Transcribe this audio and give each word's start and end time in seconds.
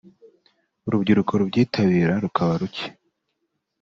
urubyiruko 0.87 1.31
rubyitabira 1.39 2.13
rukaba 2.23 2.53
ruke 2.61 2.85